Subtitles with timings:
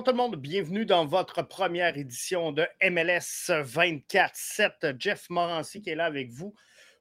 [0.00, 0.40] bonsoir tout le monde.
[0.40, 4.98] Bienvenue dans votre première édition de MLS 24-7.
[4.98, 6.54] Jeff Morancy qui est là avec vous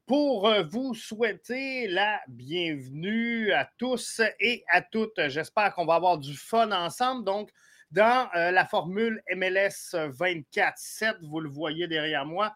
[0.06, 5.30] pour euh, vous souhaiter la bienvenue à tous et à toutes.
[5.30, 7.24] J'espère qu'on va avoir du fun ensemble.
[7.24, 7.52] Donc,
[7.92, 12.54] dans euh, la formule MLS 24-7, vous le voyez derrière moi,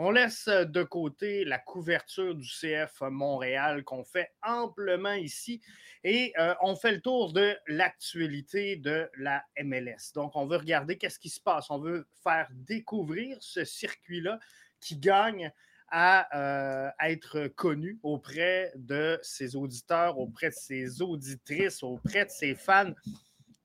[0.00, 5.60] on laisse de côté la couverture du CF Montréal qu'on fait amplement ici
[6.04, 10.12] et euh, on fait le tour de l'actualité de la MLS.
[10.14, 11.68] Donc, on veut regarder qu'est-ce qui se passe.
[11.70, 14.38] On veut faire découvrir ce circuit-là
[14.80, 15.52] qui gagne
[15.88, 22.54] à, euh, être connu auprès de ses auditeurs, auprès de ses auditrices, auprès de ses
[22.54, 22.92] fans.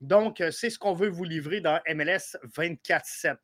[0.04, 3.38] Donc, euh, c'est ce qu'on veut vous livrer dans MLS 24-7.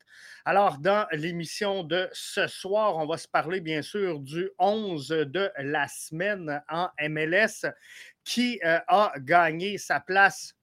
[0.44, 5.50] Alors, dans l'émission de ce soir, on va se parler bien sûr du 11 de
[5.56, 7.64] la semaine en MLS
[8.24, 10.54] qui euh, a gagné sa place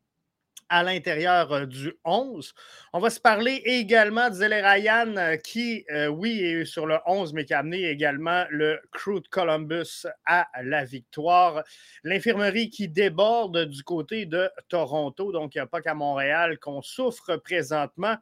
[0.70, 2.54] à l'intérieur euh, du 11.
[2.94, 6.98] On va se parler également de Zeller Ryan, euh, qui, euh, oui, est sur le
[7.06, 11.64] 11, mais qui a amené également le Crew de Columbus à la victoire.
[12.04, 16.82] L'infirmerie qui déborde du côté de Toronto, donc il n'y a pas qu'à Montréal qu'on
[16.82, 18.18] souffre présentement.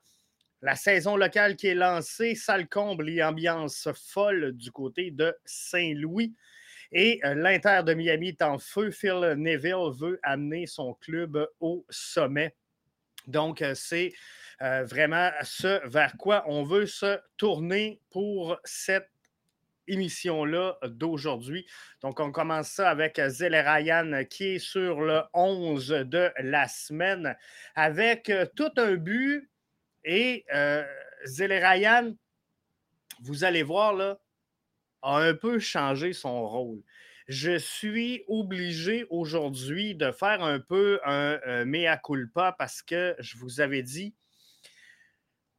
[0.62, 3.22] La saison locale qui est lancée, salle comble et
[3.94, 6.34] folle du côté de Saint-Louis.
[6.92, 8.92] Et euh, l'Inter de Miami est en feu.
[8.92, 12.56] Phil Neville veut amener son club au sommet.
[13.28, 14.14] Donc, euh, c'est
[14.62, 19.10] euh, vraiment ce vers quoi on veut se tourner pour cette
[19.88, 21.66] émission-là d'aujourd'hui.
[22.02, 27.36] Donc, on commence ça avec Zelle Ryan qui est sur le 11 de la semaine
[27.76, 29.50] avec tout un but.
[30.04, 30.84] Et euh,
[31.40, 32.14] Ryan,
[33.22, 34.18] vous allez voir, là,
[35.06, 36.82] a un peu changé son rôle.
[37.28, 43.62] Je suis obligé aujourd'hui de faire un peu un, mea culpa parce que je vous
[43.62, 44.14] avais dit,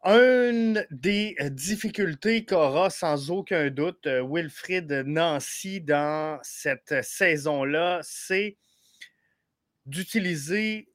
[0.04, 8.56] une des difficultés qu'aura sans aucun doute euh, Wilfrid Nancy dans cette saison-là, c'est
[9.84, 10.88] d'utiliser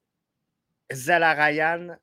[0.93, 1.97] Zalarayan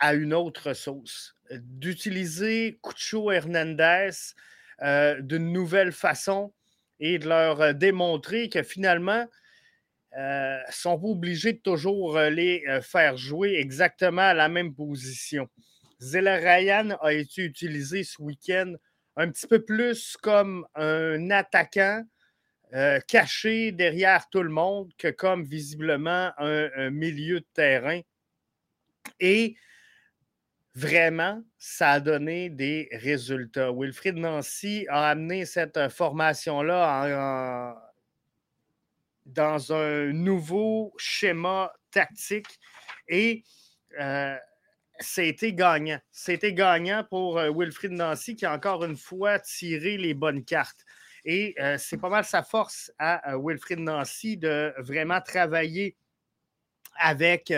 [0.00, 4.10] à une autre sauce, d'utiliser Cucho Hernandez
[4.82, 6.52] euh, d'une nouvelle façon
[7.00, 9.26] et de leur euh, démontrer que finalement,
[10.16, 15.48] euh, sont pas obligés de toujours euh, les faire jouer exactement à la même position.
[16.00, 18.74] Zella Ryan a été utilisé ce week-end
[19.16, 22.04] un petit peu plus comme un attaquant
[23.08, 28.00] caché derrière tout le monde que comme visiblement un milieu de terrain.
[29.18, 29.56] Et
[30.78, 33.72] vraiment, ça a donné des résultats.
[33.72, 37.76] Wilfried Nancy a amené cette euh, formation-là
[39.26, 42.60] dans un nouveau schéma tactique
[43.08, 43.42] et
[44.00, 44.36] euh,
[45.00, 45.98] c'était gagnant.
[46.12, 50.84] C'était gagnant pour euh, Wilfried Nancy qui a encore une fois tiré les bonnes cartes.
[51.24, 55.94] Et c'est pas mal sa force à Wilfried Nancy de vraiment travailler
[56.96, 57.52] avec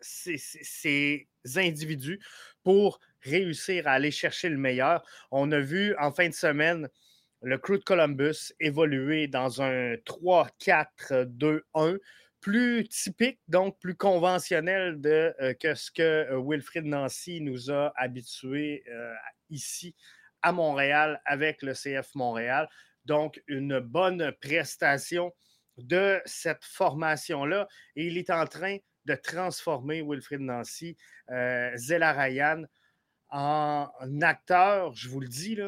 [0.00, 2.20] ces individus
[2.62, 5.04] pour réussir à aller chercher le meilleur.
[5.30, 6.88] On a vu en fin de semaine
[7.42, 11.98] le crew de Columbus évoluer dans un 3-4-2-1
[12.40, 17.90] plus typique, donc plus conventionnel de, euh, que ce que euh, Wilfrid Nancy nous a
[17.96, 19.14] habitués euh,
[19.48, 19.94] ici
[20.42, 22.68] à Montréal avec le CF Montréal.
[23.06, 25.32] Donc, une bonne prestation
[25.78, 27.66] de cette formation-là.
[27.96, 30.96] Et il est en train de transformer Wilfrid Nancy,
[31.30, 32.64] euh, Zella Ryan,
[33.30, 33.88] en
[34.22, 35.58] acteur, je vous le dis,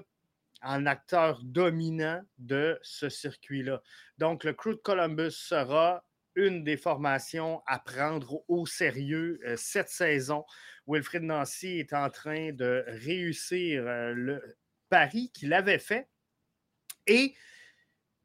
[0.62, 3.83] en acteur dominant de ce circuit-là.
[4.19, 6.05] Donc, le Crew de Columbus sera
[6.35, 10.44] une des formations à prendre au sérieux euh, cette saison.
[10.87, 14.59] Wilfrid Nancy est en train de réussir euh, le
[14.89, 16.09] pari qu'il avait fait.
[17.06, 17.35] Et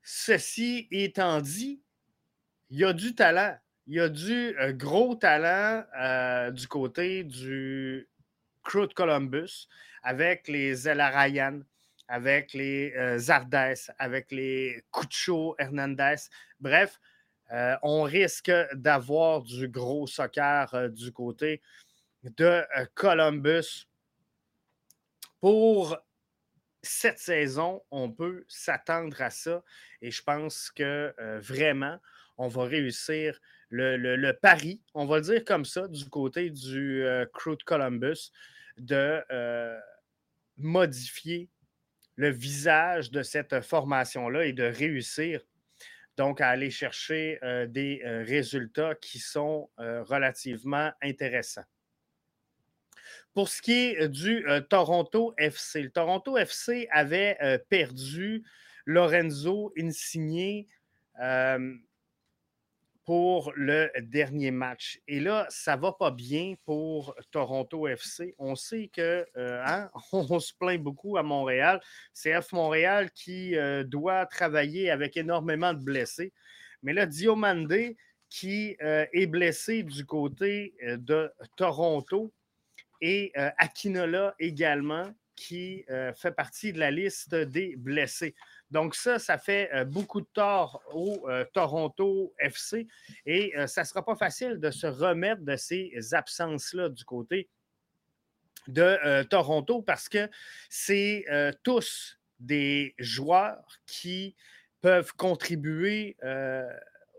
[0.03, 1.81] ceci étant dit,
[2.69, 3.57] il y a du talent
[3.87, 8.07] il y a du euh, gros talent euh, du côté du
[8.63, 9.67] Crew de Columbus
[10.03, 11.61] avec les Ryan,
[12.07, 13.19] avec les euh,
[13.97, 16.15] avec les Cucho Hernandez.
[16.59, 16.99] Bref,
[17.83, 21.61] on risque d'avoir du gros soccer du côté
[22.23, 22.63] de
[22.95, 23.87] Columbus.
[25.41, 25.97] Pour
[26.81, 29.63] cette saison, on peut s'attendre à ça
[30.01, 31.99] et je pense que vraiment,
[32.37, 33.37] on va réussir
[33.71, 38.31] le, pari, on va le dire comme ça, du côté du euh, Crew de Columbus,
[38.77, 39.79] de euh,
[40.57, 41.49] modifier
[42.15, 45.41] le visage de cette formation-là et de réussir
[46.17, 47.39] donc à aller chercher
[47.69, 51.63] des résultats qui sont relativement intéressants.
[53.33, 58.43] Pour ce qui est du Toronto FC, le Toronto FC avait perdu
[58.85, 60.67] Lorenzo Insigne
[63.05, 64.99] pour le dernier match.
[65.07, 68.35] Et là, ça ne va pas bien pour Toronto FC.
[68.37, 71.81] On sait que hein, on se plaint beaucoup à Montréal.
[72.13, 73.55] C'est F Montréal qui
[73.85, 76.31] doit travailler avec énormément de blessés.
[76.83, 77.73] Mais là, Diomande,
[78.29, 82.31] qui est blessé du côté de Toronto,
[83.01, 88.35] et euh, Akinola également, qui euh, fait partie de la liste des blessés.
[88.71, 92.87] Donc ça, ça fait euh, beaucoup de tort au Toronto FC
[93.25, 97.49] et ça ne sera pas facile de se remettre de ces absences-là du côté
[98.67, 100.29] de Toronto parce que
[100.69, 101.25] c'est
[101.63, 104.35] tous des joueurs qui
[104.81, 106.15] peuvent contribuer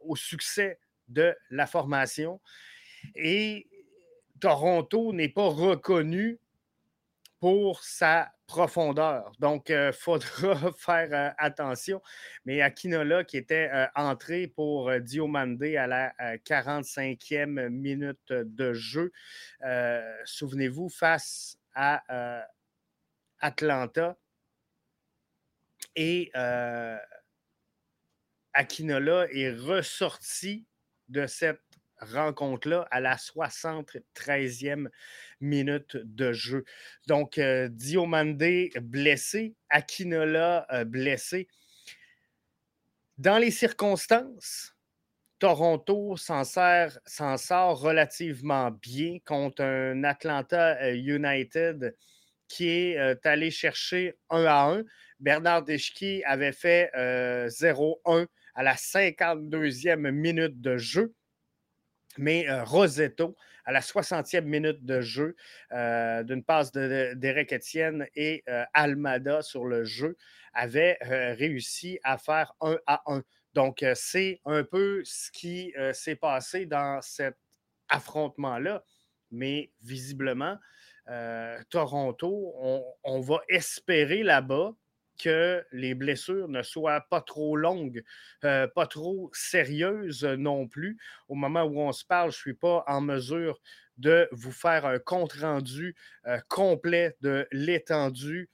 [0.05, 0.79] au succès
[1.09, 2.41] de la formation.
[3.15, 3.67] Et
[4.41, 6.39] Toronto n'est pas reconnu
[7.43, 9.33] pour sa profondeur.
[9.41, 12.01] Donc, il euh, faudra faire euh, attention.
[12.45, 16.15] Mais Akinola, qui était euh, entré pour Diomande à la
[16.47, 19.11] 45e minute de jeu,
[20.25, 22.47] souvenez-vous, face à
[23.41, 24.17] Atlanta.
[25.97, 26.31] Et
[28.53, 30.65] Akinola est ressorti
[31.09, 31.72] de cette
[32.03, 34.89] rencontre-là à la 73e
[35.41, 36.65] minute de jeu.
[37.07, 38.43] Donc, euh, Diomande
[38.81, 41.49] blessé, Akinola euh, blessé.
[43.19, 44.75] Dans les circonstances,
[45.39, 51.97] Toronto s'en sort relativement bien contre un Atlanta euh, United
[52.49, 54.83] qui est allé chercher 1 à 1.
[55.21, 61.15] Bernard Deschki avait fait 0-1 à la 52e minute de jeu.
[62.19, 65.37] Mais euh, Rosetto, à la 60e minute de jeu,
[65.73, 70.17] euh, d'une passe d'Eric Etienne et euh, Almada sur le jeu,
[70.53, 73.23] avait réussi à faire 1 à 1.
[73.55, 77.37] Donc, c'est un peu ce qui s'est passé dans cet
[77.89, 78.85] affrontement-là.
[79.31, 80.59] Mais visiblement,
[81.71, 82.55] Toronto,
[83.03, 84.75] on va espérer là-bas
[85.19, 88.03] que les blessures ne soient pas trop longues,
[88.45, 90.99] euh, pas trop sérieuses non plus.
[91.29, 93.61] Au moment où on se parle, je ne suis pas en mesure
[93.99, 95.95] de vous faire un compte-rendu
[96.27, 98.49] euh, complet de l'étendue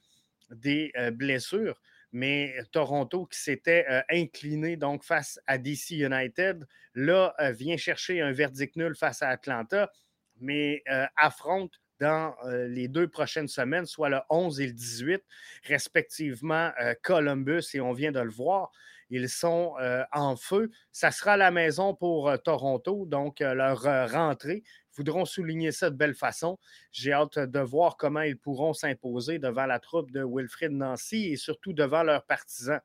[0.51, 1.79] des euh, blessures.
[2.11, 8.75] Mais Toronto, qui s'était incliné donc face à DC United, là, vient chercher un verdict
[8.77, 9.91] nul face à Atlanta,
[10.39, 10.81] mais
[11.15, 15.21] affronte dans euh, les deux prochaines semaines, soit le 11 et le 18,
[15.63, 18.71] respectivement euh, Columbus, et on vient de le voir.
[19.09, 20.69] Ils sont euh, en feu.
[20.91, 24.63] Ça sera la maison pour Toronto, donc leur rentrée.
[24.95, 26.59] Voudront souligner ça de belle façon.
[26.91, 31.37] J'ai hâte de voir comment ils pourront s'imposer devant la troupe de Wilfrid Nancy et
[31.37, 32.81] surtout devant leurs partisans.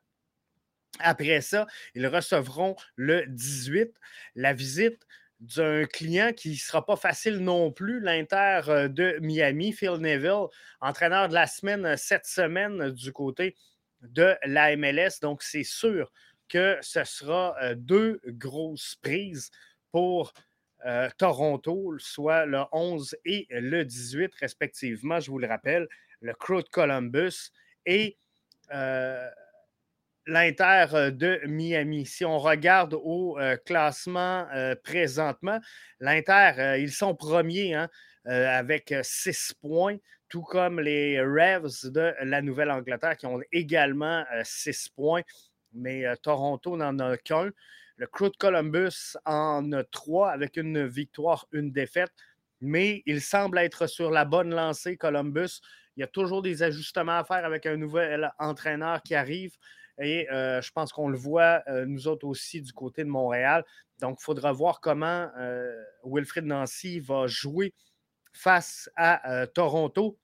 [0.99, 3.93] Après ça, ils recevront le 18
[4.35, 5.05] la visite
[5.39, 10.47] d'un client qui ne sera pas facile non plus, l'Inter euh, de Miami, Phil Neville,
[10.79, 13.55] entraîneur de la semaine euh, cette semaine du côté
[14.01, 15.19] de la MLS.
[15.21, 16.11] Donc, c'est sûr
[16.47, 19.51] que ce sera euh, deux grosses prises
[19.91, 20.33] pour
[21.17, 25.87] Toronto, soit le 11 et le 18 respectivement, je vous le rappelle,
[26.21, 27.49] le Crew de Columbus
[27.87, 28.19] et
[30.27, 32.05] l'Inter euh, de Miami.
[32.05, 35.59] Si on regarde au euh, classement euh, présentement,
[35.99, 37.89] l'Inter, ils sont premiers hein,
[38.25, 39.97] avec six points,
[40.29, 45.21] tout comme les Revs de la Nouvelle-Angleterre qui ont également six points,
[45.73, 47.51] mais Toronto n'en a qu'un.
[47.97, 52.11] Le Crew de Columbus en a trois avec une victoire, une défaite,
[52.61, 55.61] mais il semble être sur la bonne lancée, Columbus.
[55.95, 59.55] Il y a toujours des ajustements à faire avec un nouvel entraîneur qui arrive.
[59.99, 63.63] Et euh, je pense qu'on le voit, euh, nous autres aussi, du côté de Montréal.
[63.99, 65.73] Donc, il faudra voir comment euh,
[66.03, 67.73] Wilfrid Nancy va jouer
[68.33, 70.19] face à Toronto.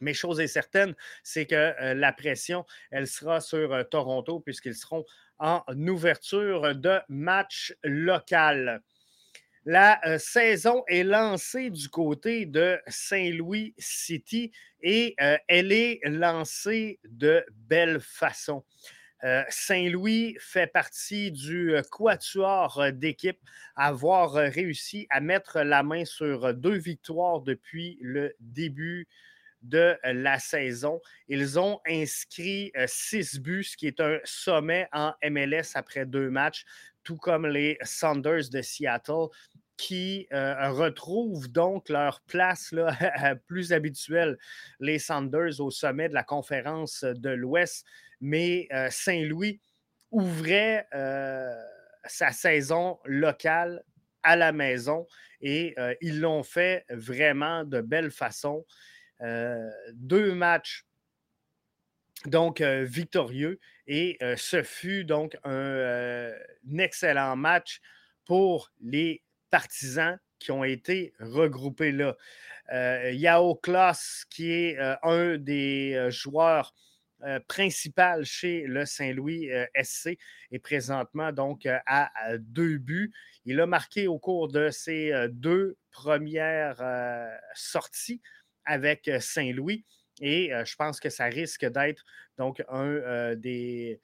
[0.00, 5.04] Mais chose est certaine, c'est que la pression, elle sera sur Toronto puisqu'ils seront
[5.38, 8.82] en ouverture de match local.
[9.64, 14.50] La saison est lancée du côté de Saint-Louis City
[14.82, 15.14] et
[15.46, 18.64] elle est lancée de belle façon.
[19.24, 23.38] Euh, Saint-Louis fait partie du euh, quatuor euh, d'équipe
[23.74, 29.08] avoir réussi à mettre la main sur deux victoires depuis le début
[29.62, 31.00] de la saison.
[31.28, 36.64] Ils ont inscrit six buts, ce qui est un sommet en MLS après deux matchs,
[37.02, 39.28] tout comme les Saunders de Seattle
[39.76, 42.72] qui retrouvent donc leur place
[43.48, 44.38] plus habituelle,
[44.78, 47.84] les Saunders au sommet de la conférence de l'Ouest.
[48.20, 49.60] Mais Saint-Louis
[50.10, 50.86] ouvrait
[52.08, 53.82] sa saison locale
[54.22, 55.06] à la maison
[55.40, 58.66] et euh, ils l'ont fait vraiment de belle façon.
[59.22, 60.84] Euh, deux matchs
[62.26, 66.32] donc euh, victorieux et ce fut donc un,
[66.76, 67.80] excellent match
[68.24, 72.16] pour les partisans qui ont été regroupés là.
[73.12, 76.74] Yao Klaus, qui est un des joueurs
[77.26, 80.16] euh, principal chez le Saint-Louis euh, SC
[80.52, 83.12] est présentement donc euh, à, deux buts.
[83.44, 86.76] Il a marqué au cours de ses deux premières
[87.54, 88.20] sorties
[88.64, 89.84] avec Saint-Louis
[90.20, 92.04] et je pense que ça risque d'être
[92.38, 94.00] donc un des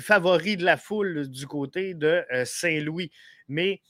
[0.00, 3.12] favoris de la foule du côté de Saint-Louis.
[3.46, 3.80] Mais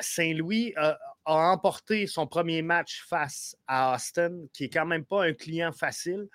[0.00, 5.34] Saint-Louis a, emporté son premier match face à Austin, qui est quand même pas un
[5.34, 6.28] client facile.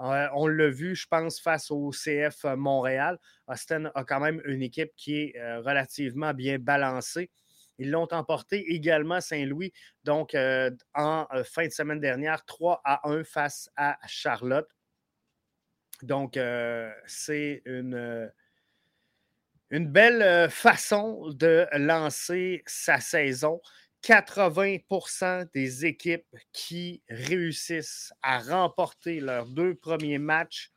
[0.00, 3.18] Euh, on l'a vu, je pense, face au CF Montréal.
[3.46, 7.30] Austin a quand même une équipe qui est euh, relativement bien balancée.
[7.78, 9.72] Ils l'ont emporté également Saint-Louis,
[10.04, 14.68] donc euh, en fin de semaine dernière, 3 à 1 face à Charlotte.
[16.02, 16.38] Donc,
[17.06, 18.30] c'est une,
[19.70, 23.60] une belle façon de lancer sa saison.
[24.04, 30.70] 80% des équipes qui réussissent à remporter leurs deux premiers matchs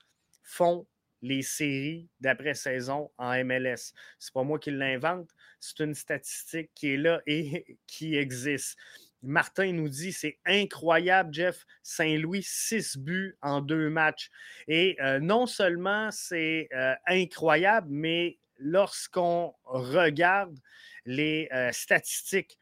[0.43, 0.87] font
[1.21, 3.91] les séries d'après-saison en MLS.
[4.17, 5.29] C'est pas moi qui l'invente,
[5.59, 8.77] c'est une statistique qui est là et qui existe.
[9.21, 11.65] Martin nous dit c'est incroyable, Jeff.
[11.83, 14.29] Saint-Louis, six buts en deux matchs.
[14.69, 20.57] Et euh, non seulement c'est euh, incroyable, mais lorsqu'on regarde
[21.05, 22.57] les euh, statistiques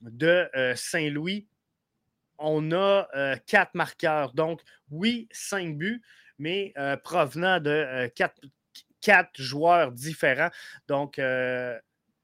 [0.00, 1.46] de euh, Saint-Louis,
[2.38, 4.32] on a euh, quatre marqueurs.
[4.32, 6.02] Donc, oui, cinq buts,
[6.38, 10.50] mais euh, provenant de quatre, joueurs différents.
[10.88, 11.20] Donc,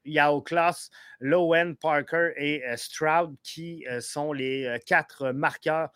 [0.05, 5.89] Yao Klaus, Lowen, Parker et Stroud qui sont les quatre marqueurs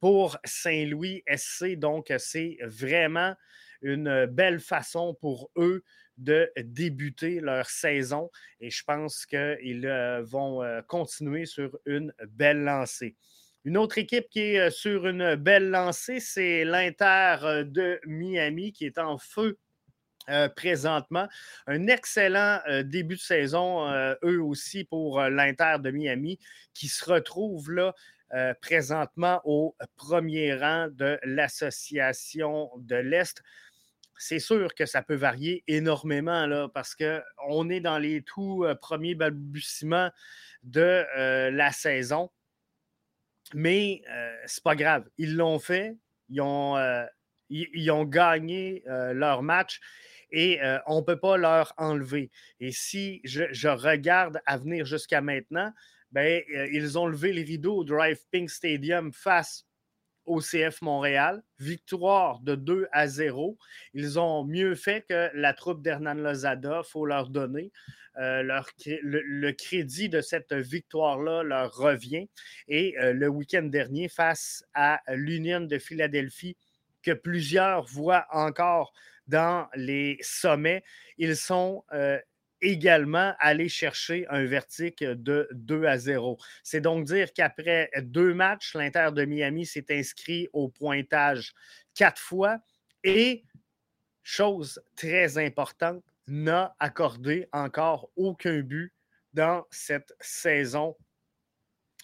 [0.00, 1.76] pour Saint-Louis SC.
[1.76, 3.34] Donc, c'est vraiment
[3.82, 5.82] une belle façon pour eux
[6.16, 8.30] de débuter leur saison
[8.60, 9.88] et je pense qu'ils
[10.22, 13.16] vont continuer sur une belle lancée.
[13.64, 18.98] Une autre équipe qui est sur une belle lancée, c'est l'Inter de Miami qui est
[18.98, 19.58] en feu
[20.56, 21.28] présentement.
[21.66, 23.88] Un excellent début de saison,
[24.24, 26.38] eux aussi, pour l'Inter de Miami,
[26.74, 27.94] qui se retrouve là
[28.60, 33.42] présentement au premier rang de l'Association de l'Est
[34.18, 38.74] c'est sûr que ça peut varier énormément là, parce qu'on est dans les tout euh,
[38.74, 40.10] premiers balbutiements
[40.64, 42.30] de euh, la saison.
[43.54, 45.08] Mais euh, c'est pas grave.
[45.16, 45.96] Ils l'ont fait.
[46.28, 49.80] Ils ont, gagné leur match
[50.30, 52.30] et on ne peut pas leur enlever.
[52.60, 55.72] Et si je, regarde à venir jusqu'à maintenant,
[56.12, 59.67] ben, ils ont levé les rideaux au Drive Pink Stadium face
[60.28, 61.42] au CF Montréal.
[61.58, 63.58] Victoire de 2 à 0.
[63.94, 67.72] Ils ont mieux fait que la troupe d'Hernan Lozada, il faut leur donner.
[68.18, 68.42] Euh,
[69.02, 72.28] le, crédit de cette victoire-là leur revient.
[72.66, 76.56] Et euh, le week-end dernier, face à l'Union de Philadelphie,
[77.02, 78.92] que plusieurs voient encore
[79.28, 80.82] dans les sommets,
[81.16, 82.18] ils sont euh,
[82.60, 86.38] également aller chercher un vertique de 2 à 0.
[86.62, 91.52] C'est donc dire qu'après deux matchs, l'Inter de Miami s'est inscrit au pointage
[91.94, 92.58] quatre fois
[93.04, 93.44] et,
[94.22, 98.92] chose très importante, n'a accordé encore aucun but
[99.32, 100.96] dans cette saison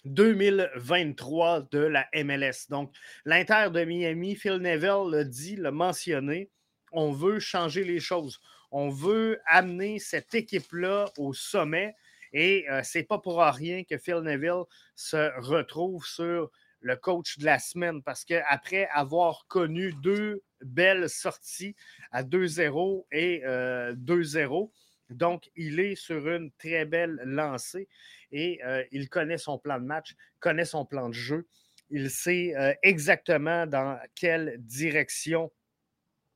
[0.05, 2.69] 2023 de la MLS.
[2.69, 2.93] Donc,
[3.25, 6.49] l'Inter de Miami, Phil Neville l'a dit, l'a mentionné,
[6.91, 8.39] on veut changer les choses.
[8.77, 11.95] On veut amener cette équipe-là au sommet.
[12.33, 14.63] Et euh, c'est pas pour rien que Phil Neville
[14.97, 16.51] se retrouve sur
[16.81, 21.73] le coach de la semaine parce qu'après avoir connu deux belles sorties
[22.11, 24.67] à 2-0 et 2-0, euh,
[25.09, 27.87] donc il est sur une très belle lancée
[28.33, 31.47] et euh, il connaît son plan de match, connaît son plan de jeu.
[31.91, 32.53] Il sait
[32.83, 35.49] exactement dans quelle direction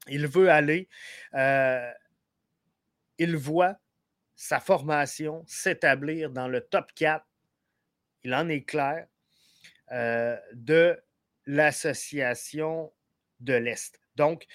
[0.08, 0.88] il veut aller
[3.20, 3.78] il voit
[4.36, 7.26] sa formation s'établir dans le top 4,
[8.24, 9.08] il en est clair,
[9.92, 10.98] euh, de
[11.46, 12.92] l'association
[13.42, 14.00] de l'Est.
[14.16, 14.46] Donc,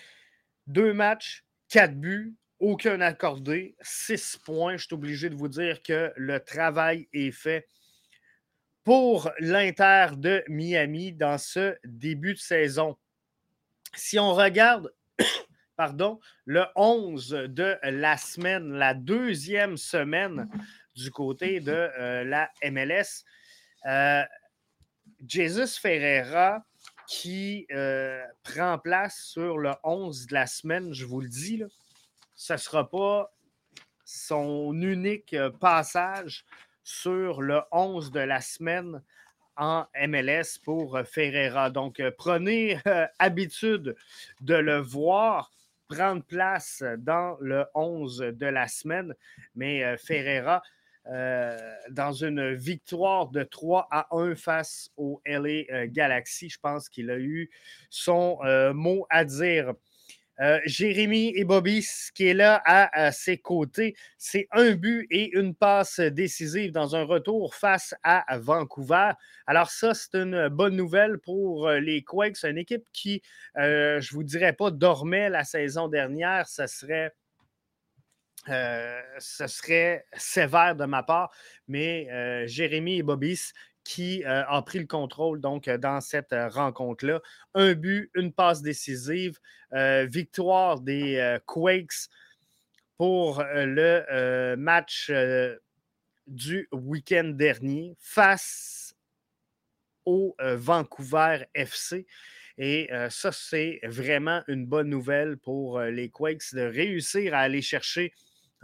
[0.66, 4.76] deux matchs, quatre buts, aucun accordé, six points.
[4.76, 7.68] Je suis obligé de vous dire que le travail est fait
[8.84, 12.96] pour l'Inter de Miami dans ce début de saison.
[13.94, 14.92] Si on regarde,
[15.76, 20.48] pardon, le 11 de la semaine, la deuxième semaine
[20.94, 23.24] du côté de euh, la MLS,
[23.86, 24.22] euh,
[25.26, 26.64] Jesus Ferreira
[27.06, 31.66] qui euh, prend place sur le 11 de la semaine, je vous le dis, là,
[32.34, 33.32] ce ne sera pas
[34.04, 36.44] son unique passage
[36.82, 39.02] sur le 11 de la semaine
[39.56, 41.70] en MLS pour Ferreira.
[41.70, 42.78] Donc, prenez
[43.18, 43.96] habitude
[44.40, 45.50] de le voir
[45.94, 49.14] prendre place dans le 11 de la semaine.
[49.54, 50.62] Mais Ferreira,
[51.06, 51.58] euh,
[51.90, 56.48] dans une victoire de 3 à 1 face au LA euh, Galaxy.
[56.48, 57.50] Je pense qu'il a eu
[57.90, 59.74] son euh, mot à dire.
[60.64, 66.00] Jérémy et Bobby, qui est là à, ses côtés, c'est un but et une passe
[66.00, 69.12] décisive dans un retour face à Vancouver.
[69.46, 73.22] Alors ça, c'est une bonne nouvelle pour les Quakes, une équipe qui,
[73.56, 73.60] je
[73.96, 76.48] ne vous dirais pas, dormait la saison dernière.
[76.48, 77.12] Serait
[78.48, 81.30] euh, ce serait sévère de ma part,
[81.66, 83.52] mais euh, Jérémy et Bobis
[83.84, 87.20] qui euh, ont pris le contrôle donc dans cette rencontre-là.
[87.54, 89.38] Un but, une passe décisive,
[90.06, 92.08] victoire des Quakes
[92.96, 95.10] pour le match
[96.28, 98.94] du week-end dernier face
[100.04, 102.06] au Vancouver FC.
[102.56, 108.12] Et ça, c'est vraiment une bonne nouvelle pour les Quakes de réussir à aller chercher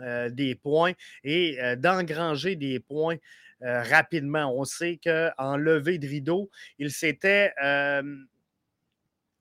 [0.02, 0.92] euh, des points
[1.24, 3.16] et euh, d'engranger des points
[3.62, 4.52] euh, rapidement.
[4.56, 7.52] On sait qu'en levée de rideau, il s'était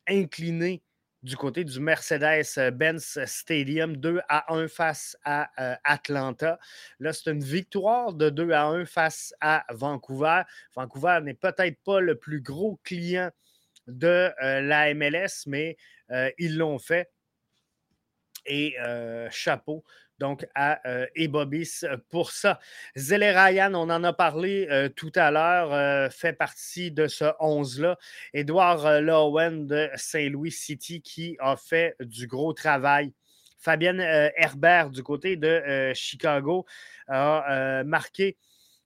[0.08, 0.82] incliné
[1.22, 5.50] du côté du Mercedes-Benz Stadium 2 à 1 face à
[5.84, 6.60] Atlanta.
[7.00, 10.44] Là, c'est une victoire de 2 à 1 face à Vancouver.
[10.76, 13.30] Vancouver n'est peut-être pas le plus gros client
[13.88, 15.78] de la MLS, mais
[16.38, 17.10] ils l'ont fait.
[18.46, 18.76] Et
[19.32, 19.84] chapeau
[20.20, 20.82] donc à
[21.16, 22.60] Ebobis pour ça.
[22.98, 27.98] Zele Ryan, on en a parlé tout à l'heure, fait partie de ce 11-là.
[28.34, 33.14] Edouard Lowen de Saint-Louis City qui a fait du gros travail.
[33.60, 36.66] Fabienne Herbert du côté de Chicago
[37.08, 38.38] a marqué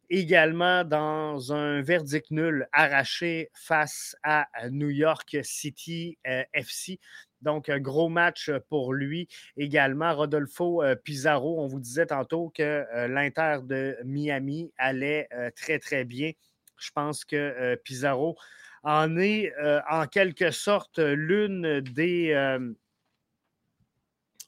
[0.09, 6.19] également dans un verdict nul arraché face à New York City
[6.53, 6.99] FC.
[7.43, 9.27] Donc, un gros match euh, pour lui
[9.57, 10.15] également.
[10.15, 16.05] Rodolfo euh, Pizarro, on vous disait tantôt que euh, l'Inter de Miami allait très, très
[16.05, 16.31] bien.
[16.79, 18.37] Je pense que Pizarro
[18.83, 19.53] en est
[19.89, 22.33] en quelque sorte l'une des,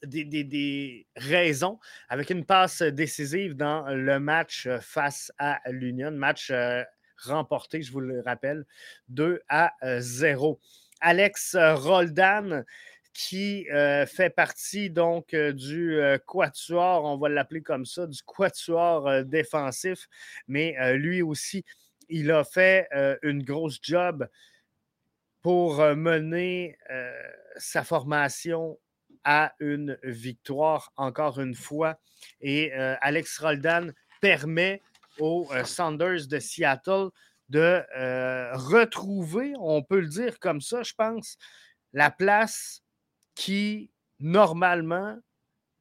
[0.03, 1.79] des, raisons,
[2.09, 6.51] avec une passe décisive dans le match face à l'Union, match
[7.23, 8.65] remporté, je vous le rappelle,
[9.09, 10.59] 2 à 0.
[11.01, 12.65] Alex Roldan,
[13.15, 18.21] qui euh, fait partie donc euh, du euh, quatuor, on va l'appeler comme ça, du
[18.23, 20.07] quatuor défensif,
[20.49, 21.63] mais lui aussi,
[22.09, 22.87] il a fait
[23.23, 24.27] une grosse job
[25.41, 26.77] pour mener
[27.57, 28.77] sa formation
[29.23, 31.97] à une victoire encore une fois.
[32.41, 34.83] Et Alex Roldan permet
[35.19, 37.09] aux Sanders de Seattle
[37.49, 37.83] de
[38.55, 41.37] retrouver, on peut le dire comme ça, je pense,
[41.93, 42.81] la place
[43.35, 45.17] qui, normalement,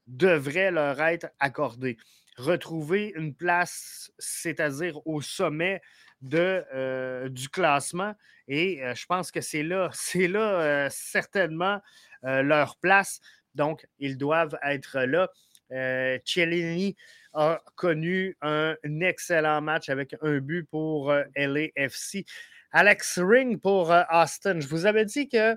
[0.06, 1.96] devrait leur être accordée.
[2.36, 5.80] Retrouver une place, c'est-à-dire au sommet
[6.20, 8.14] de, euh, du classement.
[8.48, 11.80] Et euh, je pense que c'est là, c'est là euh, certainement
[12.22, 13.20] leur place.
[13.54, 15.28] Donc, ils doivent être là.
[15.70, 16.96] Cellini
[17.32, 22.24] a connu un excellent match avec un but pour LAFC.
[22.70, 24.60] Alex Ring pour Austin.
[24.60, 25.56] Je vous avais dit que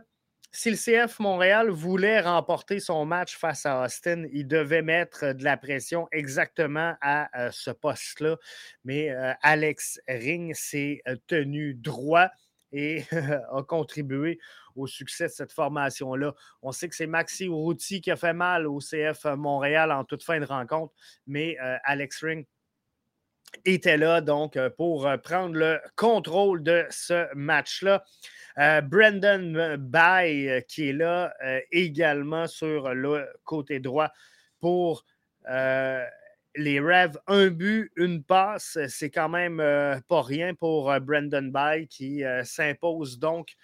[0.52, 5.44] si le CF Montréal voulait remporter son match face à Austin, il devait mettre de
[5.44, 8.38] la pression exactement à euh, ce poste-là.
[8.84, 12.30] Mais euh, Alex Ring s'est euh, tenu droit
[12.72, 13.04] et
[13.52, 14.40] a contribué
[14.78, 16.34] au succès de cette formation-là.
[16.62, 20.24] On sait que c'est Maxi Routy qui a fait mal au CF Montréal en toute
[20.24, 20.94] fin de rencontre,
[21.26, 22.46] mais Alex Ring
[23.66, 28.04] était là donc pour prendre le contrôle de ce match-là.
[28.60, 34.12] Euh, Brandon Bay euh, qui est là euh, également sur le côté droit
[34.60, 35.06] pour
[35.50, 37.18] les Rêves.
[37.28, 39.58] Un but, une passe, c'est quand même
[40.10, 43.56] pas rien pour Brandon Bay qui s'impose donc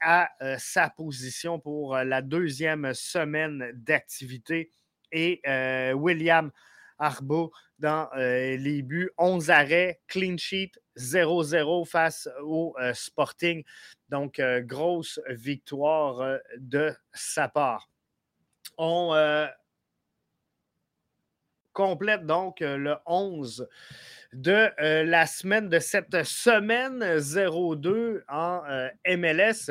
[0.00, 4.70] à sa position pour la deuxième semaine d'activité.
[5.12, 5.40] Et
[5.94, 6.50] William
[6.98, 9.10] Arbo dans les buts.
[9.18, 13.62] 11 arrêts, clean sheet, 0-0 face au Sporting.
[14.08, 17.88] Donc, grosse victoire de sa part.
[18.78, 19.46] On
[21.72, 23.68] complète donc le 11
[24.32, 24.70] de
[25.04, 28.62] la semaine de cette semaine 02 en
[29.06, 29.70] MLS.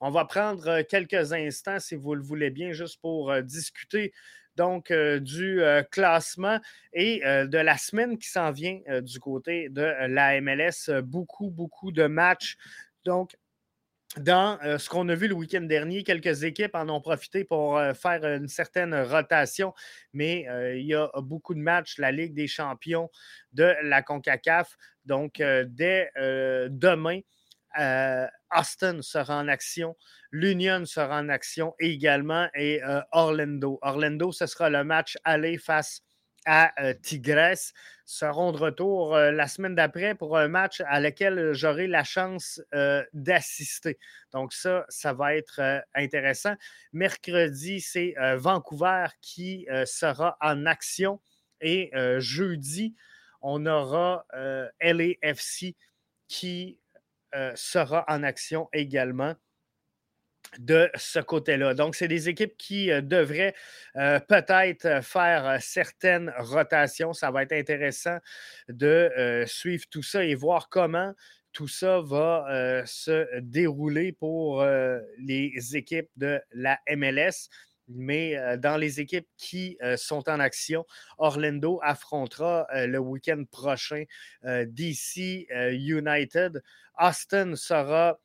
[0.00, 4.12] On va prendre quelques instants, si vous le voulez bien, juste pour discuter
[4.56, 6.60] donc du classement
[6.92, 10.90] et de la semaine qui s'en vient du côté de la MLS.
[11.02, 12.56] Beaucoup, beaucoup de matchs.
[13.04, 13.36] Donc,
[14.18, 18.24] dans ce qu'on a vu le week-end dernier, quelques équipes en ont profité pour faire
[18.24, 19.74] une certaine rotation,
[20.12, 20.46] mais
[20.76, 23.10] il y a beaucoup de matchs, la Ligue des champions
[23.52, 24.76] de la CONCACAF.
[25.04, 27.20] Donc, dès demain,
[28.56, 29.96] Austin sera en action,
[30.30, 32.80] l'Union sera en action également et
[33.12, 33.78] Orlando.
[33.82, 36.02] Orlando, ce sera le match aller face
[36.44, 37.72] à euh, Tigres
[38.04, 42.60] seront de retour euh, la semaine d'après pour un match à lequel j'aurai la chance
[42.74, 43.98] euh, d'assister.
[44.32, 46.54] Donc ça, ça va être intéressant.
[46.92, 51.20] Mercredi, c'est Vancouver qui sera en action
[51.60, 52.94] et jeudi,
[53.40, 54.26] on aura
[54.80, 55.76] LAFC
[56.28, 56.78] qui
[57.54, 59.34] sera en action également
[60.58, 61.74] de ce côté-là.
[61.74, 63.54] Donc, c'est des équipes qui euh, devraient
[63.96, 67.12] euh, peut-être faire euh, certaines rotations.
[67.12, 68.18] Ça va être intéressant
[68.68, 71.12] de suivre tout ça et voir comment
[71.52, 74.64] tout ça va se dérouler pour
[75.18, 77.48] les équipes de la MLS.
[77.86, 80.84] Mais dans les équipes qui sont en action,
[81.18, 84.02] Orlando affrontera le week-end prochain
[84.42, 86.60] DC United.
[86.98, 88.18] Austin sera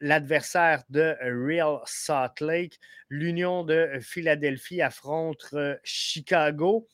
[0.00, 2.78] l'adversaire de Real Salt Lake.
[3.08, 6.88] L'Union de Philadelphie affronte euh, Chicago.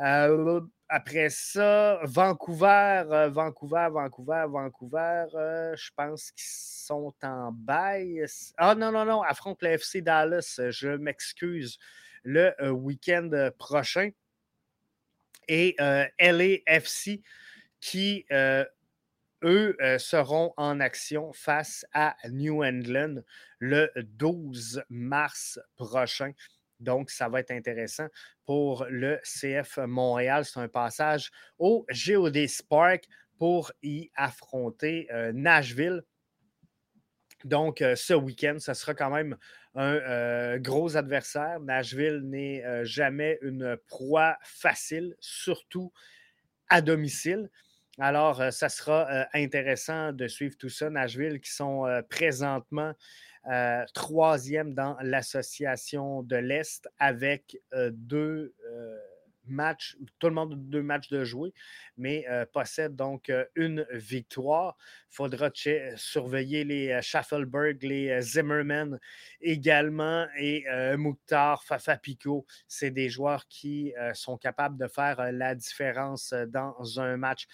[0.00, 5.26] Euh, après ça, Vancouver, euh, Vancouver, Vancouver, Vancouver,
[5.76, 8.24] je pense qu'ils sont en bail.
[8.58, 11.78] Ah non, non, non, affronte le FC Dallas, je m'excuse,
[12.22, 14.10] le week-end prochain.
[15.48, 17.20] Et LAFC
[17.80, 18.26] qui
[19.44, 23.16] eux euh, seront en action face à New England
[23.58, 26.32] le 12 mars prochain.
[26.80, 28.08] Donc, ça va être intéressant
[28.44, 30.44] pour le CF Montréal.
[30.44, 33.04] C'est un passage au GOD Spark
[33.38, 36.02] pour y affronter euh, Nashville.
[37.44, 39.36] Donc, euh, ce week-end, ce sera quand même
[39.76, 41.58] un gros adversaire.
[41.58, 45.92] Nashville n'est jamais une proie facile, surtout
[46.68, 47.50] à domicile.
[47.98, 50.90] Alors, euh, ça sera euh, intéressant de suivre tout ça.
[50.90, 52.92] Nashville, qui sont euh, présentement
[53.92, 57.58] troisième dans l'association de l'Est avec
[57.90, 58.54] deux
[59.44, 61.52] matchs, tout le monde a deux matchs de jouer,
[61.98, 64.78] mais possède donc une victoire.
[65.10, 65.50] Il faudra
[65.96, 68.98] surveiller les Schaffelberg, les Zimmerman
[69.42, 70.64] également et
[70.96, 72.46] Mouktar, Fafa Pico.
[72.66, 77.46] C'est des joueurs qui sont capables de faire la différence dans un match.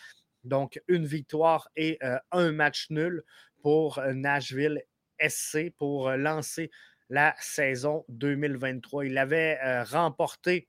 [0.44, 3.22] Donc, une victoire et euh, un match nul
[3.62, 4.82] pour euh, Nashville
[5.18, 6.70] SC pour euh, lancer
[7.10, 9.06] la saison 2023.
[9.06, 10.68] Il avait remporté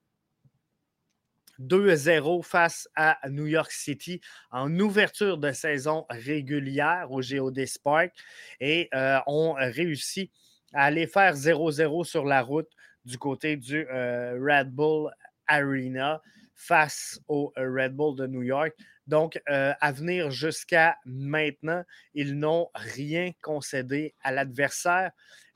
[1.60, 8.12] 2-0 face à New York City en ouverture de saison régulière au GOD Spark
[8.60, 8.90] et
[9.28, 10.32] ont réussi
[10.74, 12.72] à aller faire 0-0 sur la route
[13.06, 15.12] du côté du Red Bull
[15.46, 16.24] Arena
[16.56, 18.74] face au Red Bull de New York.
[19.08, 21.84] Donc, euh, à venir jusqu'à maintenant,
[22.14, 25.12] ils n'ont rien concédé à l'adversaire.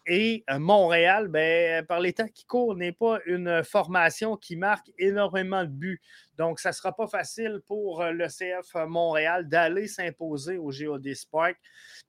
[0.08, 4.92] Et euh, Montréal, ben, par les temps qui courent, n'est pas une formation qui marque
[5.00, 6.02] énormément de buts.
[6.38, 11.14] Donc, ça ne sera pas facile pour euh, le CF Montréal d'aller s'imposer au GOD
[11.14, 11.58] Spark.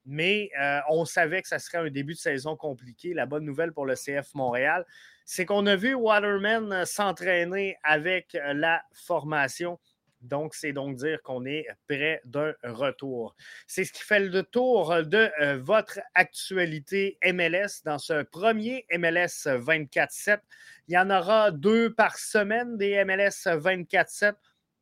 [0.05, 0.51] Mais
[0.89, 3.13] on savait que ça serait un début de saison compliqué.
[3.13, 4.87] La bonne nouvelle pour le CF Montréal,
[5.25, 9.81] c'est qu'on a vu Waterman s'entraîner avec la formation
[10.21, 13.35] donc, c'est donc dire qu'on est près d'un retour.
[13.67, 19.47] C'est ce qui fait le tour de euh, votre actualité MLS dans ce premier MLS
[19.47, 20.41] 24-7.
[20.89, 24.35] Il y en aura deux par semaine des MLS 24-7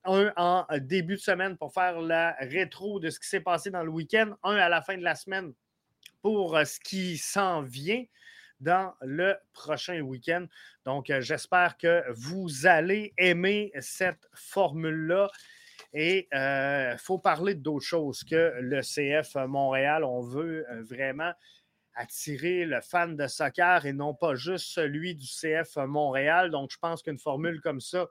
[0.07, 3.83] un en début de semaine pour faire la rétro de ce qui s'est passé dans
[3.83, 5.53] le week-end, un à la fin de la semaine
[6.23, 8.05] pour euh, ce qui s'en vient
[8.61, 10.47] dans le prochain week-end.
[10.85, 15.31] Donc, euh, j'espère que vous allez aimer cette formule-là.
[15.93, 20.05] Et il euh, faut parler d'autre chose que le CF Montréal.
[20.05, 21.33] On veut euh, vraiment
[21.95, 26.51] attirer le fan de soccer et non pas juste celui du CF Montréal.
[26.51, 28.09] Donc, je pense qu'une formule comme ça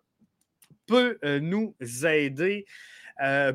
[0.86, 1.76] peut nous
[2.06, 2.66] aider.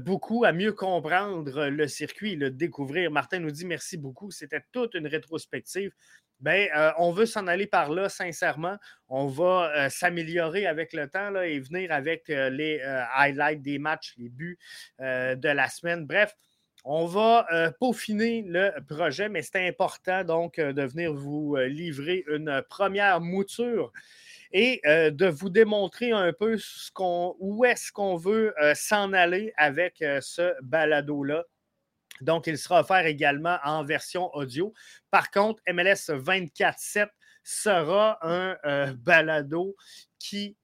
[0.01, 3.11] Beaucoup à mieux comprendre le circuit, le découvrir.
[3.11, 4.31] Martin nous dit merci beaucoup.
[4.31, 5.93] C'était toute une rétrospective.
[6.41, 8.77] Ben, euh, on veut s'en aller par là, sincèrement.
[9.09, 12.81] On va s'améliorer avec le temps là, et venir avec les
[13.15, 14.59] highlights des matchs, les buts
[14.99, 16.07] de la semaine.
[16.07, 16.35] Bref,
[16.91, 21.67] on va euh, peaufiner le projet, mais c'est important donc euh, de venir vous euh,
[21.67, 23.93] livrer une première mouture
[24.51, 26.57] et de vous démontrer un peu
[27.39, 31.45] où est-ce qu'on veut s'en aller avec ce balado-là.
[32.21, 34.73] Donc, il sera offert également en version audio.
[35.11, 37.09] Par contre, MLS 24-7
[37.43, 39.75] sera un balado
[40.19, 40.57] qui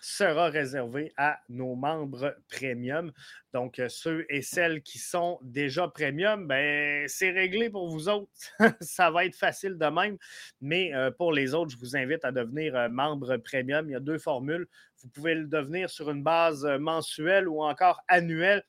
[0.00, 3.12] sera réservé à nos membres premium.
[3.52, 8.30] Donc, euh, ceux et celles qui sont déjà premium, ben, c'est réglé pour vous autres.
[8.80, 10.16] Ça va être facile de même.
[10.60, 13.88] Mais euh, pour les autres, je vous invite à devenir euh, membre premium.
[13.88, 14.66] Il y a deux formules.
[15.02, 18.64] Vous pouvez le devenir sur une base mensuelle ou encore annuelle.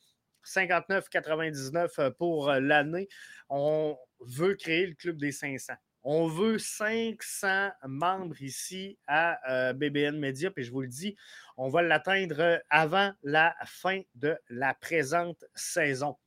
[0.46, 3.08] 59,99 pour l'année.
[3.50, 5.74] On veut créer le club des 500.
[6.04, 11.16] On veut 500 membres ici à euh, BBN Media, puis je vous le dis,
[11.58, 16.18] on va l'atteindre avant la fin de la présente saison.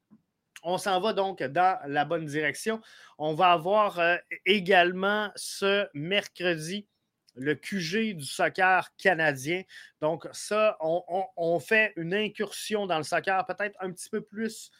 [0.63, 2.81] On s'en va donc dans la bonne direction.
[3.19, 6.87] On va avoir euh, également ce mercredi
[7.35, 9.63] le QG du soccer canadien.
[10.01, 14.71] Donc, ça, on, fait une incursion dans le soccer peut-être un petit peu plus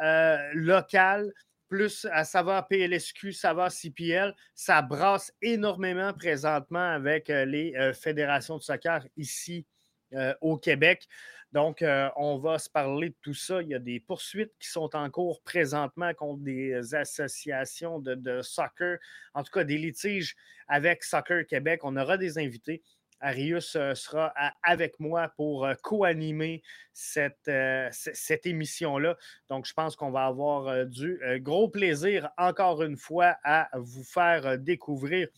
[0.00, 1.32] euh, local
[1.68, 8.56] plus à savoir PLSQ, savoir CPL, ça brasse énormément présentement avec euh, les euh, fédérations
[8.56, 9.66] de soccer ici
[10.14, 11.06] euh, au Québec.
[11.52, 11.82] Donc,
[12.16, 13.62] on va se parler de tout ça.
[13.62, 18.98] Il y a des poursuites qui sont en cours présentement contre des associations de, soccer,
[19.32, 20.36] en tout cas des litiges
[20.68, 21.80] avec Soccer Québec.
[21.84, 22.82] On aura des invités.
[23.20, 29.16] Arius euh, sera avec moi pour euh, co-animer cette, euh, cette émission-là.
[29.48, 34.58] Donc, je pense qu'on va avoir du gros plaisir, encore une fois, à vous faire
[34.58, 35.28] découvrir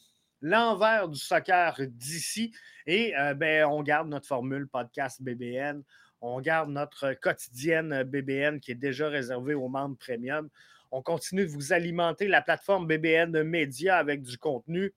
[0.40, 2.54] l'envers du soccer d'ici.
[2.86, 5.82] Et ben, on garde notre formule podcast BBN.
[6.20, 10.48] On garde notre quotidienne BBN qui est déjà réservée aux membres premium.
[10.90, 14.92] On continue de vous alimenter la plateforme BBN Média avec du contenu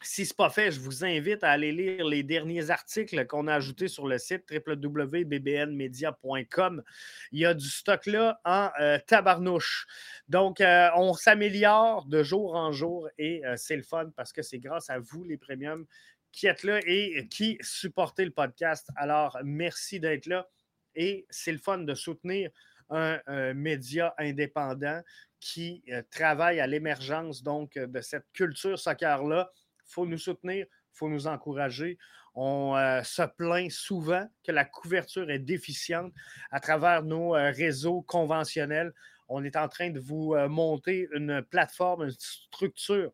[0.00, 3.48] si ce n'est pas fait, je vous invite à aller lire les derniers articles qu'on
[3.48, 6.84] a ajoutés sur le site www.bbnmedia.com.
[7.32, 9.88] Il y a du stock là en euh, tabarnouche.
[10.28, 14.42] Donc, euh, on s'améliore de jour en jour et euh, c'est le fun parce que
[14.42, 15.84] c'est grâce à vous, les premiums,
[16.30, 18.88] qui êtes là et qui supportez le podcast.
[18.94, 20.48] Alors, merci d'être là
[20.94, 22.50] et c'est le fun de soutenir
[22.90, 23.20] un,
[23.52, 25.02] média indépendant
[25.40, 29.52] qui travaille à l'émergence donc de cette culture soccer-là
[29.88, 31.98] faut nous soutenir, il faut nous encourager.
[32.34, 36.12] On euh, se plaint souvent que la couverture est déficiente
[36.50, 38.92] à travers nos euh, réseaux conventionnels.
[39.28, 43.10] On est en train de vous euh, monter une plateforme, une structure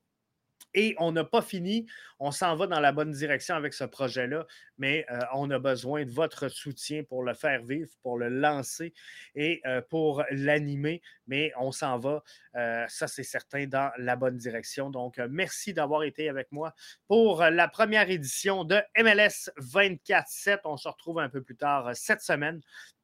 [0.75, 1.87] et on n'a pas fini.
[2.19, 4.47] On s'en va dans la bonne direction avec ce projet-là,
[4.79, 8.93] mais euh, on a besoin de votre soutien pour le faire vivre, pour le lancer
[9.35, 11.03] et euh, pour l'animer.
[11.27, 12.23] Mais on s'en va,
[12.57, 14.91] euh, ça c'est certain, dans la bonne direction.
[14.91, 16.75] Donc, merci d'avoir été avec moi
[17.07, 20.61] pour la première édition de MLS 24-7.
[20.65, 22.61] On se retrouve un peu plus tard cette semaine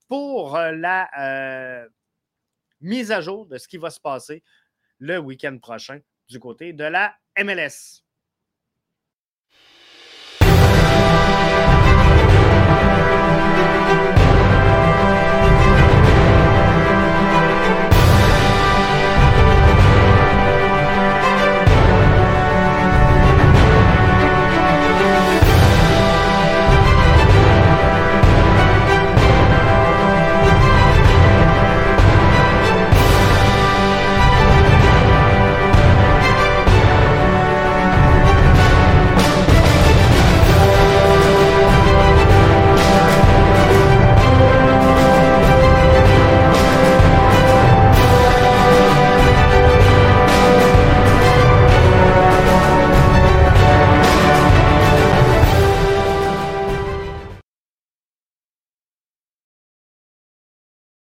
[0.09, 1.88] pour la
[2.80, 4.42] mise à jour de ce qui va se passer
[4.98, 8.03] le week-end prochain du côté de la MLS.